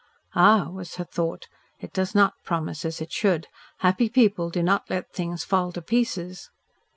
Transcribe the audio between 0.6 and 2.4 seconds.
was her thought, "it does not